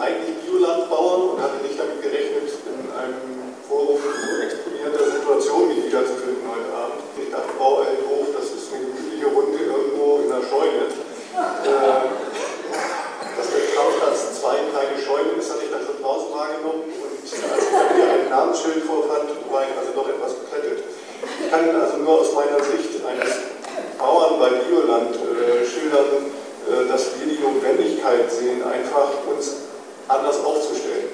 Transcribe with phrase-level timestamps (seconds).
[0.00, 6.46] eigentlich Biolandbauer und hatte nicht damit gerechnet, in einem Forum so exponierter Situation mich wiederzufinden
[6.46, 7.02] heute Abend.
[7.18, 10.86] Ich dachte, Bauernhof, das ist eine gemütliche Runde irgendwo in der Scheune.
[10.88, 12.06] Äh,
[13.36, 17.30] dass der Traumplatz zwei kleine Scheunen ist, hatte ich dann schon draußen wahrgenommen und als
[17.30, 20.82] ich dann hier ein Namensschild vorfand, war ich also doch etwas geplättet.
[21.22, 23.30] Ich kann also nur aus meiner Sicht eines
[23.98, 26.30] Bauern bei Bioland äh, schildern,
[26.66, 29.68] äh, dass wir die Notwendigkeit sehen, einfach uns
[30.08, 31.12] anders aufzustellen.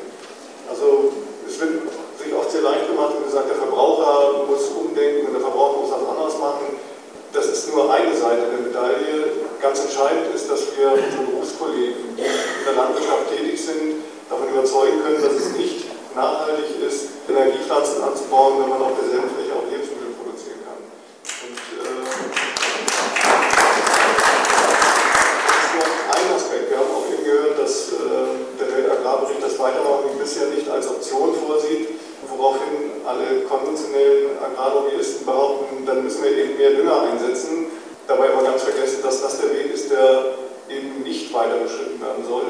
[0.71, 1.13] Also
[1.47, 1.83] es wird
[2.19, 5.91] sich oft sehr leicht gemacht und gesagt, der Verbraucher muss umdenken und der Verbraucher muss
[5.91, 6.79] was anderes machen.
[7.33, 9.45] Das ist nur eine Seite der Medaille.
[9.61, 15.03] Ganz entscheidend ist, dass wir unsere Berufskollegen, die in der Landwirtschaft tätig sind, davon überzeugen
[15.03, 15.85] können, dass es nicht
[16.15, 20.79] nachhaltig ist, Energiepflanzen anzubauen, wenn man auf derselben Fläche auch Lebensmittel produzieren kann.
[20.79, 22.45] Und, äh,
[27.65, 31.89] dass äh, der Weltagrarbericht das Weitermachen wie bisher nicht als Option vorsieht,
[32.29, 37.67] woraufhin alle konventionellen Agrarlobbyisten behaupten, dann müssen wir eben mehr Dünger einsetzen.
[38.07, 40.37] Dabei aber ganz vergessen, dass das der Weg ist, der
[40.69, 42.45] eben nicht weiter beschritten werden soll.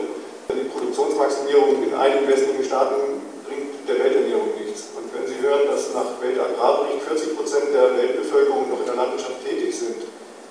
[0.50, 4.92] Die Produktionsmaximierung in einigen westlichen Staaten bringt der Welternährung nichts.
[4.92, 9.40] Und wenn Sie hören, dass nach Weltagrarbericht 40 Prozent der Weltbevölkerung noch in der Landwirtschaft
[9.40, 10.04] tätig sind,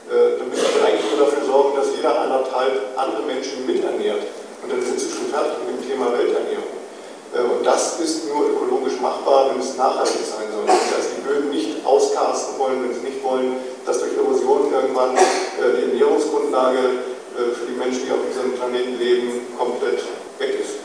[0.09, 4.25] äh, dann müssen wir eigentlich nur dafür sorgen, dass jeder anderthalb andere Menschen miternährt.
[4.65, 6.73] Und dann sind sie schon fertig mit dem Thema Welternährung.
[7.37, 10.65] Äh, und das ist nur ökologisch machbar, wenn es nachhaltig sein soll.
[10.65, 15.13] Das heißt, die Böden nicht auskasten wollen, wenn sie nicht wollen, dass durch Erosion irgendwann
[15.17, 15.21] äh,
[15.77, 16.81] die Ernährungsgrundlage
[17.37, 20.01] äh, für die Menschen, die auf diesem Planeten leben, komplett
[20.39, 20.81] weg ist.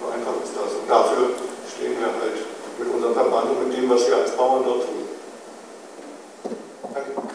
[0.00, 0.77] So einfach ist das.
[0.88, 1.28] Und dafür
[1.70, 2.32] stehen wir halt
[2.78, 5.06] mit unserem Verband und mit dem, was wir als Bauern dort tun.
[6.94, 7.28] Danke.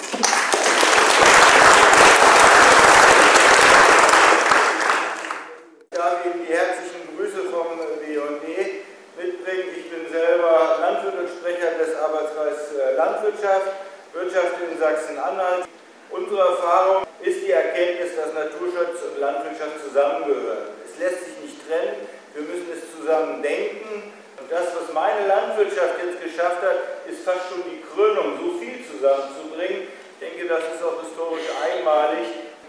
[12.98, 13.72] Landwirtschaft,
[14.14, 15.66] Wirtschaft in Sachsen-Anhalt.
[16.10, 20.74] Unsere Erfahrung ist die Erkenntnis, dass Naturschutz und Landwirtschaft zusammengehören.
[20.86, 24.12] Es lässt sich nicht trennen, wir müssen es zusammen denken.
[24.42, 28.82] Und das, was meine Landwirtschaft jetzt geschafft hat, ist fast schon die Krönung, so viel
[28.84, 29.88] zusammenzubringen.
[29.88, 32.26] Ich denke, das ist auch historisch einmalig.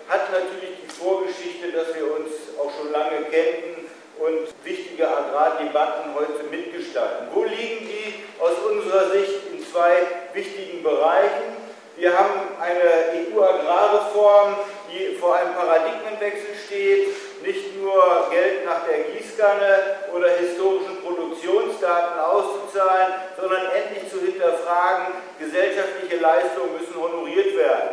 [0.08, 2.30] Hat natürlich die Vorgeschichte, dass wir uns
[2.60, 3.88] auch schon lange kennen
[4.20, 7.28] und wichtige Agrardebatten heute mitgestalten.
[7.32, 11.56] Wo liegen die aus unserer Sicht in zwei wichtigen Bereichen.
[11.96, 14.56] Wir haben eine EU-Agrarreform,
[14.92, 17.08] die vor einem Paradigmenwechsel steht,
[17.42, 26.16] nicht nur Geld nach der Gießkanne oder historischen Produktionsdaten auszuzahlen, sondern endlich zu hinterfragen, gesellschaftliche
[26.16, 27.90] Leistungen müssen honoriert werden.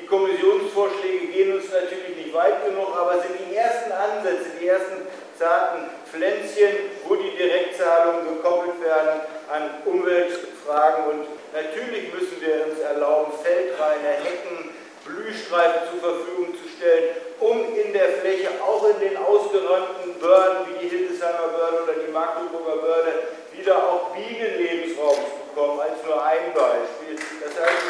[0.00, 5.06] Die Kommissionsvorschläge gehen uns natürlich nicht weit genug, aber sind die ersten Ansätze, die ersten
[5.38, 13.32] zarten Pflänzchen, wo die Direktzahlungen gekoppelt werden an Umweltfragen und Natürlich müssen wir uns erlauben,
[13.42, 14.70] feldreine Hecken,
[15.04, 20.86] Blühstreifen zur Verfügung zu stellen, um in der Fläche, auch in den ausgeräumten Börden wie
[20.86, 23.12] die Hildesheimer Börde oder die Magdeburger Börde,
[23.52, 27.18] wieder auch Bienenlebensraum zu bekommen, als nur ein Beispiel.
[27.42, 27.82] Das heißt,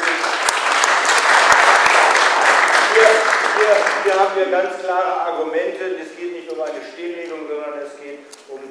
[2.93, 3.09] hier,
[3.57, 5.95] hier, hier haben wir ganz klare Argumente.
[6.01, 8.61] Es geht nicht um eine Stilllegung, sondern es geht um,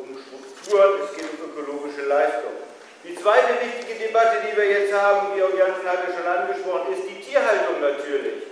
[0.00, 2.64] um Strukturen, es geht um ökologische Leistungen.
[3.04, 7.20] Die zweite wichtige Debatte, die wir jetzt haben, Georg Janssen hatte schon angesprochen, ist die
[7.20, 8.45] Tierhaltung natürlich.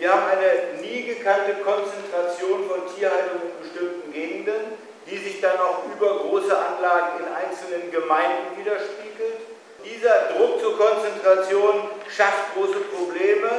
[0.00, 4.72] Wir haben eine nie gekannte Konzentration von Tierhaltung in bestimmten Gegenden,
[5.04, 9.44] die sich dann auch über große Anlagen in einzelnen Gemeinden widerspiegelt.
[9.84, 13.50] Dieser Druck zur Konzentration schafft große Probleme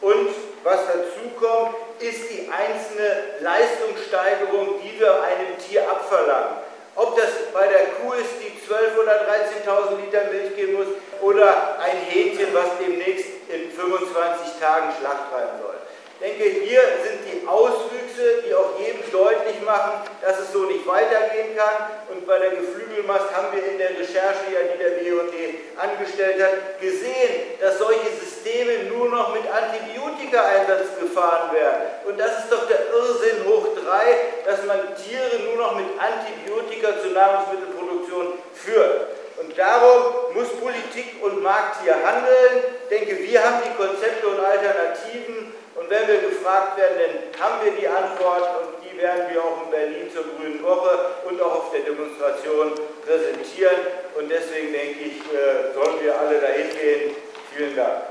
[0.00, 0.30] und
[0.64, 6.56] was dazu kommt, ist die einzelne Leistungssteigerung, die wir einem Tier abverlangen.
[6.96, 10.88] Ob das bei der Kuh ist, die 12.000 oder 13.000 Liter Milch geben muss,
[11.20, 15.81] oder ein Hähnchen, was demnächst in 25 Tagen Schlacht treiben soll.
[16.24, 20.86] Ich denke, hier sind die Auswüchse, die auch jedem deutlich machen, dass es so nicht
[20.86, 21.90] weitergehen kann.
[22.14, 25.34] Und bei der Geflügelmast haben wir in der Recherche, die der BUND
[25.76, 31.90] angestellt hat, gesehen, dass solche Systeme nur noch mit Antibiotika-Einsatz gefahren werden.
[32.06, 34.14] Und das ist doch der Irrsinn hoch drei,
[34.46, 39.11] dass man Tiere nur noch mit Antibiotika zur Nahrungsmittelproduktion führt.
[39.40, 42.64] Und darum muss Politik und Markt hier handeln.
[42.82, 47.64] Ich denke, wir haben die Konzepte und Alternativen und wenn wir gefragt werden, dann haben
[47.64, 51.54] wir die Antwort und die werden wir auch in Berlin zur Grünen Woche und auch
[51.54, 52.72] auf der Demonstration
[53.04, 53.76] präsentieren.
[54.14, 57.16] Und deswegen denke ich, äh, sollen wir alle dahin gehen.
[57.54, 58.02] Vielen Dank.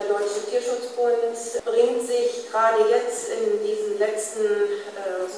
[0.00, 5.28] Der Deutsche Tierschutzbund bringt sich gerade jetzt in diesen letzten äh,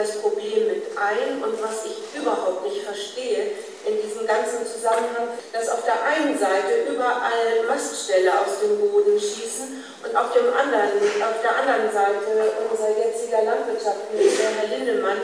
[0.00, 1.44] das Problem mit ein.
[1.44, 3.52] Und was ich überhaupt nicht verstehe
[3.84, 9.84] in diesem ganzen Zusammenhang, dass auf der einen Seite überall Mastställe aus dem Boden schießen
[10.04, 12.32] und auf, dem anderen, auf der anderen Seite
[12.70, 15.20] unser jetziger Landwirtschaftsminister Herr Lindemann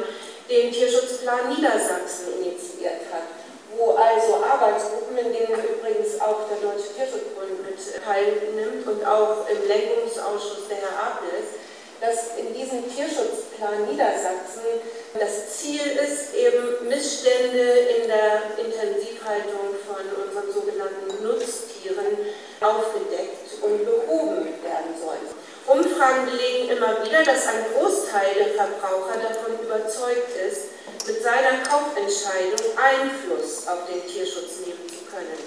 [0.48, 3.46] den Tierschutzplan Niedersachsen initiiert hat
[3.76, 9.68] wo also Arbeitsgruppen, in denen übrigens auch der Deutsche Tierschutzbund mit teilnimmt und auch im
[9.68, 11.55] Lenkungsausschuss der Herr Apel ist,
[12.00, 14.84] dass in diesem Tierschutzplan Niedersachsen
[15.18, 24.44] das Ziel ist, eben Missstände in der Intensivhaltung von unseren sogenannten Nutztieren aufgedeckt und behoben
[24.62, 25.28] werden sollen.
[25.66, 30.76] Umfragen belegen immer wieder, dass ein Großteil der Verbraucher davon überzeugt ist,
[31.06, 35.38] mit seiner Kaufentscheidung Einfluss auf den Tierschutz nehmen zu können.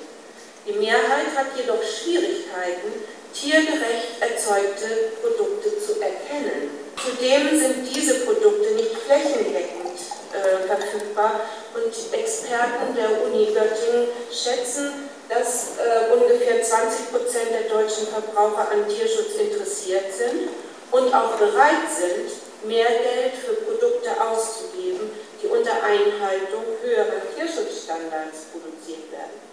[0.67, 2.91] Die Mehrheit hat jedoch Schwierigkeiten,
[3.33, 6.69] tiergerecht erzeugte Produkte zu erkennen.
[6.97, 9.97] Zudem sind diese Produkte nicht flächendeckend
[10.33, 11.41] äh, verfügbar
[11.73, 18.87] und Experten der Uni Göttingen schätzen, dass äh, ungefähr 20 Prozent der deutschen Verbraucher an
[18.87, 20.49] Tierschutz interessiert sind
[20.91, 22.31] und auch bereit sind,
[22.67, 25.11] mehr Geld für Produkte auszugeben,
[25.41, 29.48] die unter Einhaltung höherer Tierschutzstandards produziert werden.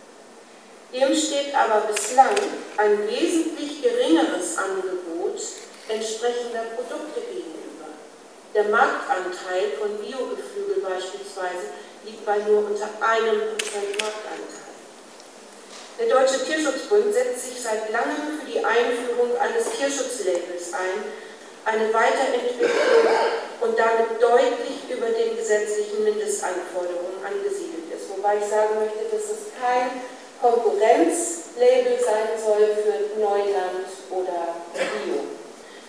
[0.92, 2.34] Dem steht aber bislang
[2.76, 5.40] ein wesentlich geringeres Angebot
[5.88, 7.90] entsprechender Produkte gegenüber.
[8.54, 11.74] Der Marktanteil von Biogeflügel beispielsweise
[12.04, 14.66] liegt bei nur unter einem Prozent Marktanteil.
[15.98, 21.02] Der Deutsche Tierschutzbund setzt sich seit langem für die Einführung eines Tierschutzlabels ein,
[21.64, 22.70] eine Weiterentwicklung
[23.60, 28.10] und damit deutlich über den gesetzlichen Mindestanforderungen angesiedelt ist.
[28.14, 29.90] Wobei ich sagen möchte, dass es kein
[30.40, 35.20] Konkurrenzlabel sein soll für Neuland oder Bio.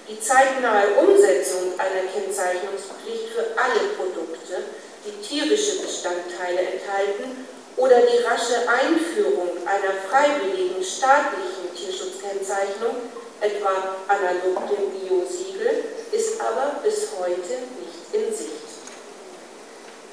[0.07, 4.63] Die zeitnahe Umsetzung einer Kennzeichnungspflicht für alle Produkte,
[5.05, 7.45] die tierische Bestandteile enthalten,
[7.75, 12.95] oder die rasche Einführung einer freiwilligen staatlichen Tierschutzkennzeichnung
[13.39, 17.37] etwa analog dem Bio-Siegel, ist aber bis heute
[17.77, 18.67] nicht in Sicht.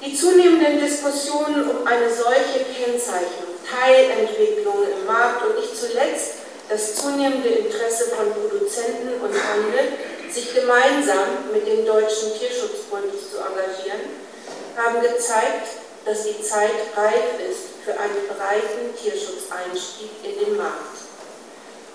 [0.05, 7.49] Die zunehmenden Diskussionen um eine solche Kennzeichnung, Teilentwicklungen im Markt und nicht zuletzt das zunehmende
[7.49, 9.93] Interesse von Produzenten und Handel,
[10.31, 14.01] sich gemeinsam mit dem Deutschen Tierschutzbund zu engagieren,
[14.75, 21.05] haben gezeigt, dass die Zeit reif ist für einen breiten Tierschutzeinstieg in den Markt.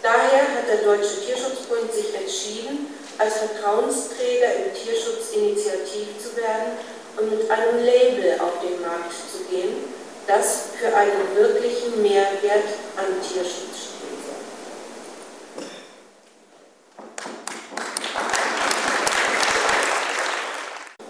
[0.03, 6.79] Daher hat der Deutsche Tierschutzbund sich entschieden, als Vertrauensträger im Tierschutz initiativ zu werden
[7.19, 9.93] und mit einem Label auf den Markt zu gehen,
[10.27, 14.41] das für einen wirklichen Mehrwert an Tierschutz stehen soll.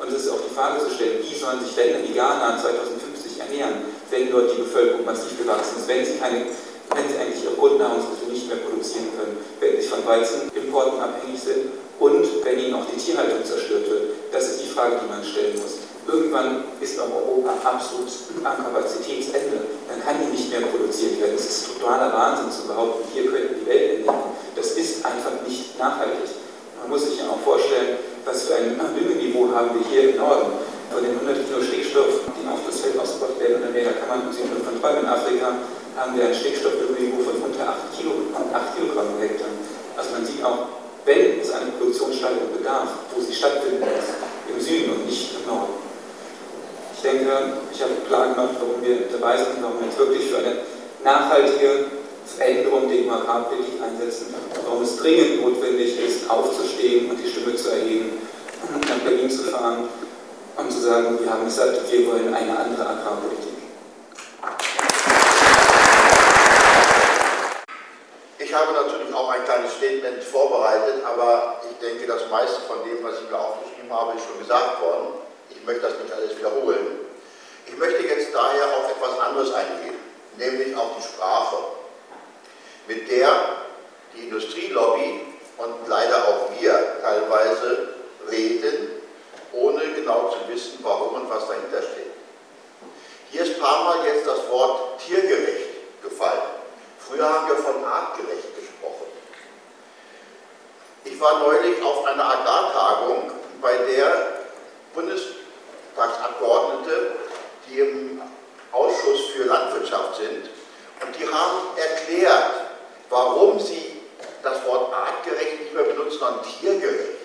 [0.01, 3.85] Und es ist auch die Frage zu stellen, wie sollen sich denn Veganer 2050 ernähren,
[4.11, 6.47] wenn dort die Bevölkerung massiv gewachsen ist, wenn sie keine
[6.95, 11.71] wenn sie eigentlich ihre Grundnahrungsmittel nicht mehr produzieren können, wenn sie von Weizenimporten abhängig sind
[11.99, 14.03] und wenn ihnen auch die Tierhaltung zerstört wird.
[14.33, 15.90] Das ist die Frage, die man stellen muss.
[16.11, 18.11] Irgendwann ist auch Europa absolut
[18.43, 19.63] am Kapazitätsende.
[19.87, 21.35] Dann kann die nicht mehr produziert werden.
[21.37, 24.35] Es ist totaler Wahnsinn zu behaupten, hier könnten die Welt ernähren.
[24.57, 26.27] Das ist einfach nicht nachhaltig.
[26.83, 30.59] Man muss sich ja auch vorstellen, was für ein Dünganiveau haben wir hier im Norden.
[30.91, 34.43] Von den 100 Kilo Stickstoff, die auf das Feld ausgebracht werden, Amerika kann man sich
[34.51, 35.07] nur von träumen.
[35.07, 35.55] In Afrika
[35.95, 39.55] haben wir ein Stickstoffniveau von unter 8, Kilo, 8 Kilogramm pro Hektar.
[39.95, 44.11] Also man sieht auch, wenn es eine Produktionssteigerung bedarf, wo sie stattfinden muss,
[44.51, 45.80] im Süden und nicht im Norden.
[47.03, 47.33] Ich denke,
[47.73, 50.59] ich habe klar gemacht, warum wir dabei sind, warum wir uns wirklich für eine
[51.03, 51.87] nachhaltige
[52.27, 54.35] Veränderung der Agrarpolitik einsetzen,
[54.67, 58.21] warum es dringend notwendig ist, aufzustehen und die Stimme zu erheben,
[58.87, 59.89] nach Berlin zu fahren
[60.59, 63.57] und zu sagen, wir haben gesagt, wir wollen eine andere Agrarpolitik.
[68.37, 73.03] Ich habe natürlich auch ein kleines Statement vorbereitet, aber ich denke, das meiste von dem,
[73.03, 75.30] was ich mir aufgeschrieben habe, ist schon gesagt worden.
[75.51, 77.01] Ich möchte das nicht alles wiederholen.
[77.67, 79.97] Ich möchte jetzt daher auf etwas anderes eingehen,
[80.37, 81.57] nämlich auf die Sprache,
[82.89, 83.29] mit der
[84.15, 85.21] die Industrielobby
[85.59, 87.95] und leider auch wir teilweise
[88.31, 88.91] reden,
[89.53, 92.11] ohne genau zu wissen, warum und was dahinter steht.
[93.31, 96.43] Hier ist ein paar Mal jetzt das Wort tiergerecht gefallen.
[96.99, 99.07] Früher haben wir von artgerecht gesprochen.
[101.05, 103.31] Ich war neulich auf einer Agrartagung,
[103.61, 104.41] bei der
[105.95, 107.13] Bundestagsabgeordnete,
[107.69, 108.23] die im
[108.73, 110.51] Ausschuss für Landwirtschaft sind,
[111.03, 112.53] und die haben erklärt,
[113.09, 114.01] warum sie
[114.43, 117.19] das Wort artgerecht nicht mehr benutzen, sondern tiergerecht.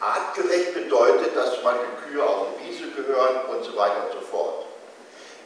[0.00, 4.26] Artgerecht bedeutet, dass zum Beispiel Kühe auf die Wiese gehören und so weiter und so
[4.26, 4.66] fort.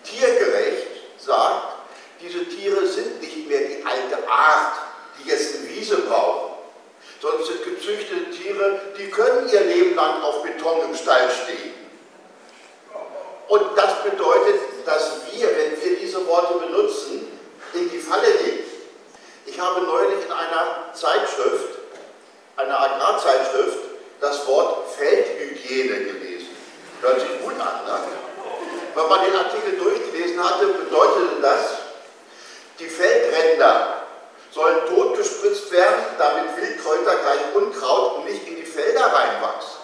[0.02, 1.74] Tiergerecht sagt,
[2.20, 4.74] diese Tiere sind nicht mehr die alte Art,
[5.18, 6.54] die jetzt eine Wiese brauchen,
[7.20, 11.67] sondern sind gezüchtete Tiere, die können ihr Leben lang auf Beton im Stall stehen.
[13.48, 17.26] Und das bedeutet, dass wir, wenn wir diese Worte benutzen,
[17.72, 18.60] in die Falle gehen.
[19.46, 21.78] Ich habe neulich in einer Zeitschrift,
[22.56, 23.78] einer Agrarzeitschrift,
[24.20, 26.48] das Wort Feldhygiene gelesen.
[27.00, 28.00] Hört sich gut an, ne?
[28.94, 31.60] Wenn man den Artikel durchgelesen hatte, bedeutete das,
[32.78, 34.02] die Feldränder
[34.50, 39.77] sollen totgespritzt werden, damit Wildkräuter gleich Unkraut nicht in die Felder reinwachsen.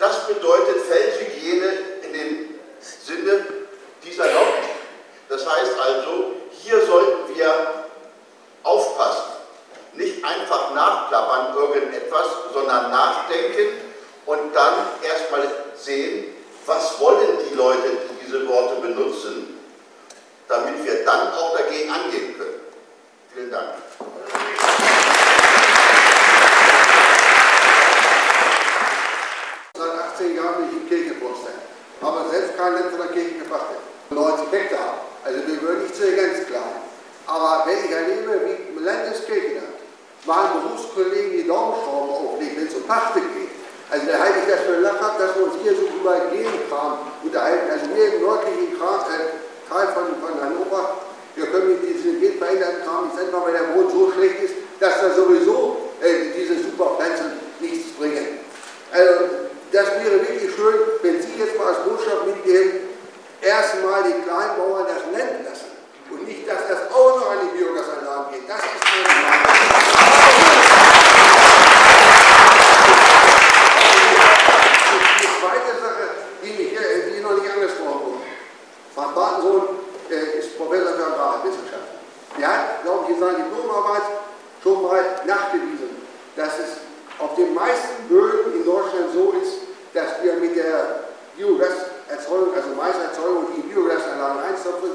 [0.00, 3.46] Das bedeutet Feldhygiene in dem Sinne
[4.02, 4.70] dieser Logik.
[5.28, 7.84] Das heißt also, hier sollten wir
[8.62, 9.32] aufpassen.
[9.92, 13.78] Nicht einfach nachplappern irgendetwas, sondern nachdenken
[14.24, 19.58] und dann erstmal sehen, was wollen die Leute, die diese Worte benutzen,
[20.48, 22.60] damit wir dann auch dagegen angehen können.
[23.34, 23.74] Vielen Dank.
[29.74, 31.56] Seit 18 Jahren bin ich im Kirchenvorstand,
[32.02, 32.30] aber
[32.98, 33.76] der Kirche gebracht.
[34.10, 36.82] 90 Hektar, also wir gehören nicht zu den ganz kleinen.
[37.26, 39.78] Aber wenn ich erlebe, wie im Landeskirchenamt
[40.26, 43.54] meinen Berufskollegen die Daumenschrauben auflegen, wenn es um Pachte geht,
[43.90, 47.70] also da halte ich das für lachhaft, dass wir uns hier so über Gegenkram unterhalten.
[47.70, 49.34] Also wir im nördlichen Kram, äh,
[49.66, 51.02] Teil von, von Hannover,
[51.34, 55.00] wir können mit diesem genveränderten Kram nicht einfach, weil der Boden so schlecht ist, dass
[55.00, 58.38] da sowieso äh, diese Superpflanzen nichts bringen.
[58.92, 61.09] Also das wäre wirklich schön, wenn
[61.40, 62.80] jetzt mal als Botschaft mitgeben,
[63.40, 65.72] erstmal die Kleinbauern das nennen lassen
[66.10, 68.48] und nicht, dass das auch noch an die Biogasanlagen geht.
[68.48, 68.84] Das ist
[75.20, 76.04] die zweite Sache,
[76.44, 78.24] die, mich, die noch nicht angesprochen wurde.
[78.94, 79.62] Frank Bartensohn
[80.10, 81.88] äh, ist Professor für Agrarwissenschaft.
[82.38, 84.02] Der hat, glaube ich, in seiner Diplomarbeit
[84.62, 86.04] schon mal nachgewiesen,
[86.36, 86.70] dass es
[87.18, 90.99] auf den meisten Böden in Deutschland so ist, dass wir mit der
[91.40, 94.92] Biogaserzeugung, also Maiserzeugung in Biogasanlagen einzapfen,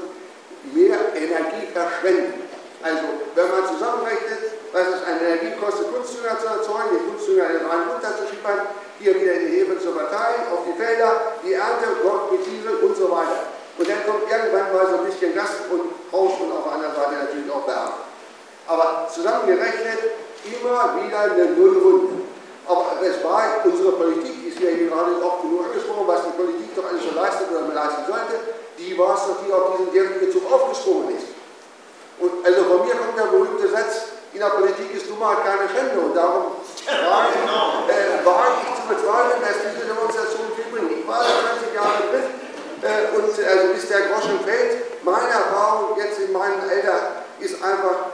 [0.70, 2.46] mehr Energie verschwenden.
[2.82, 3.02] Also,
[3.34, 7.66] wenn man zusammenrechnet, was es an Energie kostet, Kunstdünger zu erzeugen, den Kunstdünger in den
[7.66, 8.60] Rhein runterzuschippern,
[9.02, 12.78] hier wieder in die Hefe zu verteilen, auf die Felder, die Ernte, dort mit Diesel
[12.78, 13.50] und so weiter.
[13.76, 16.94] Und dann kommt irgendwann mal so ein bisschen Gas und Haus und auf der anderen
[16.94, 18.06] Seite natürlich auch Wärme.
[18.70, 20.00] Aber zusammengerechnet
[20.46, 22.22] immer wieder eine Nullrunde.
[22.66, 26.32] Aber es war unsere Politik, die ist ja hier gerade oft genug angesprochen, was die
[26.32, 28.36] Politik doch alles so leistet oder leisten sollte,
[28.80, 31.28] die war es doch, die auf diesen direkten Zug aufgesprungen ist.
[32.16, 36.00] Und also von mir kommt der berühmte Satz, in der Politik ist Dummheit keine Schande.
[36.00, 36.56] Und darum
[37.08, 40.92] war ich, äh, war ich zu bezweifeln, dass diese Demonstration viel bringt.
[40.92, 42.26] Ich war da 20 Jahre drin
[42.80, 48.05] äh, und also bis der Groschen fällt, meine Erfahrung jetzt in meinem Alter ist einfach,